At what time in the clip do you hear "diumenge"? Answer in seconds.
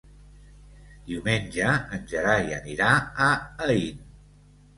1.09-1.73